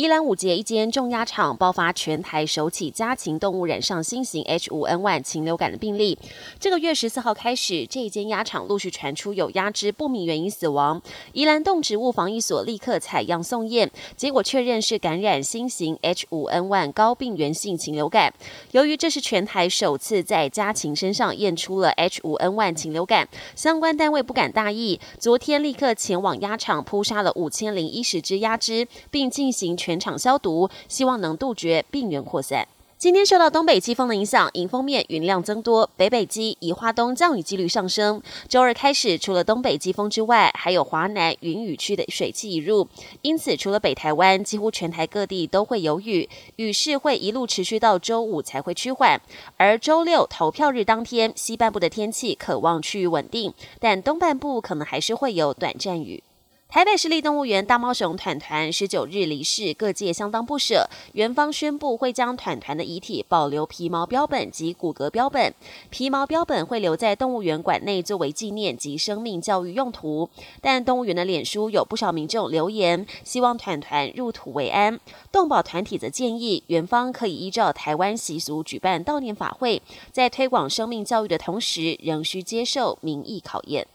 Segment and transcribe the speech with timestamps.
[0.00, 6.18] 宜兰五节一间重压厂爆发全台首起家禽动物染上新型 H5N1 禽流感的病例。
[6.58, 11.02] 这个月十四号开始，这一间鸭场陆续传出有鸭只不明原因死亡。
[11.34, 18.32] 宜兰动植物防疫所立刻采样送验，结果确认是感染新型 H5N1 高病原性禽流感。
[18.70, 29.76] 由于这是全台首次在家禽身上验出了 H5N1 禽流感，相关单位不敢大意，昨天立刻前往鸭场扑杀了五千零一十只鸭只，并进行。
[29.80, 32.68] 全全场消毒，希望能杜绝病源扩散。
[32.96, 38.22] 今天受到东北季风的影响，迎风面云量增多，北北基以花东降雨几率上升。
[38.46, 42.86] 周二开始，除了东北季风之外，还有华南云雨区的水汽引入，
[43.22, 49.20] 因此除了北台湾，几乎全台各地都会有雨，雨势会一路持续到周五才会趋缓。
[49.56, 56.22] 而周六投票日当天，西半部的天气可望趋于稳定，但东半部可能还是会有短暂雨。
[56.70, 60.88] 台北市立动物园大猫熊团团十九日离世，各界相当不舍。
[61.14, 65.52] 园方宣布会将团团的遗体保留皮毛标本及骨骼标本，
[65.90, 70.30] 皮毛标本会留在动物园馆内作为纪念及生命教育用途。
[70.60, 75.00] 但动物园的脸书有不少民众留言，希望团团入土为安。
[75.32, 83.88] 动保团体则建议园方可以依照台湾习俗举办悼念法会，在推广生命教育的同时，仍需接受民意考验。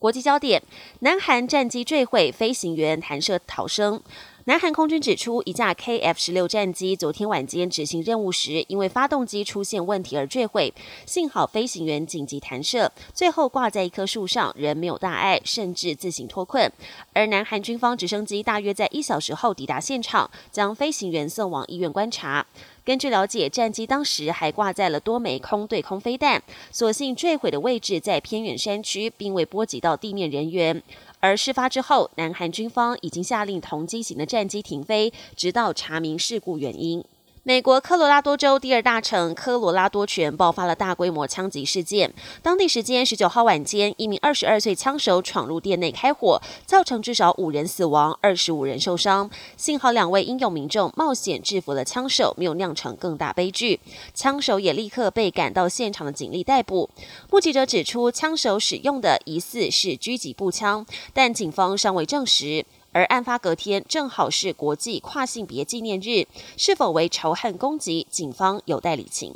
[0.00, 0.62] 国际焦点：
[1.00, 4.00] 南韩战机坠毁，飞行员弹射逃生。
[4.44, 10.72] 南韩空军指出，一架 KF 十六战机昨天晚间执行任务时，因为发动机出现问题而坠毁。
[11.04, 16.72] 幸好飞行员紧急弹射，最后挂在一棵树上，人没有大碍，甚至自行脱困。
[17.12, 22.46] 而南韩军方直升机大约在一小时后抵达现场，将飞行员送往医院观察。
[22.84, 26.42] 根据了解，战机当时还挂载了多枚空对空飞弹，
[26.72, 30.82] 所幸坠毁的位置在偏远山区，并未波及到地面人员。
[31.20, 37.04] 而事发之后，南韩军方已经下令同机型的战机停飞，直到查明事故原因。
[37.42, 42.12] 美国科罗拉多州第二大城科罗拉多泉爆发了大规模枪击事件。
[42.42, 49.30] 当地时间十九号晚间，一名二十二岁枪手闯入店内开火，造成至少五人死亡，二十五人受伤。
[49.56, 53.80] 幸好两位英勇民众冒险制服了枪手，没有酿成更大悲剧。
[54.12, 56.90] 枪手也立刻被赶到现场的警力逮捕。
[57.30, 60.84] 目击者指出，枪手使用的疑似是狙击步枪，
[61.14, 62.66] 但警方尚未证实。
[62.92, 69.34] 而案发隔天正好是国际跨性别纪念日，是否为仇恨攻击，警方有待理清。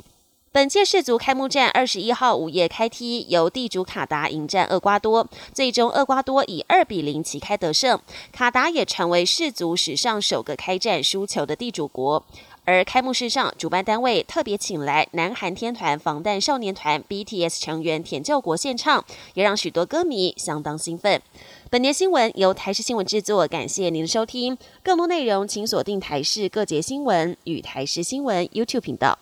[0.55, 7.99] 本届世足开幕战二十一号午夜开踢，由地主卡达迎战厄瓜多，最终厄瓜多以二比零旗开得胜，
[8.31, 12.23] 卡达也成为世足史上首个开战输球的地主国。
[12.63, 21.21] 而开幕式上，主办单位特别请来南韩天团防弹少年团 BTS 成员田救国献唱，也让许多歌迷相当兴奋。
[21.69, 24.57] 本年新闻由台视新闻制作，感谢您的收听。
[24.81, 29.19] 更多内容请锁定台视各节新闻与台视新闻 YouTube 频道。